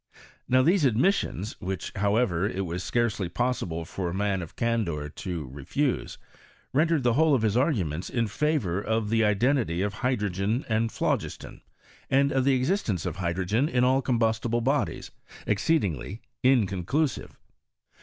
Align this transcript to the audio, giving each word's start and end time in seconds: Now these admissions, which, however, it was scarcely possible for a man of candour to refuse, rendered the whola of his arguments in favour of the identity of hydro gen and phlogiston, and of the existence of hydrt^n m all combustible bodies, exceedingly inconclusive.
Now 0.49 0.63
these 0.63 0.83
admissions, 0.83 1.57
which, 1.61 1.91
however, 1.95 2.49
it 2.49 2.65
was 2.65 2.83
scarcely 2.83 3.29
possible 3.29 3.85
for 3.85 4.09
a 4.09 4.13
man 4.15 4.41
of 4.41 4.55
candour 4.55 5.09
to 5.09 5.45
refuse, 5.47 6.17
rendered 6.73 7.03
the 7.03 7.13
whola 7.13 7.35
of 7.35 7.43
his 7.43 7.55
arguments 7.55 8.09
in 8.09 8.25
favour 8.25 8.81
of 8.81 9.11
the 9.11 9.23
identity 9.23 9.83
of 9.83 9.93
hydro 9.93 10.29
gen 10.29 10.65
and 10.67 10.91
phlogiston, 10.91 11.61
and 12.09 12.31
of 12.31 12.45
the 12.45 12.55
existence 12.55 13.05
of 13.05 13.17
hydrt^n 13.17 13.69
m 13.75 13.83
all 13.83 14.01
combustible 14.01 14.61
bodies, 14.61 15.11
exceedingly 15.45 16.19
inconclusive. 16.41 17.37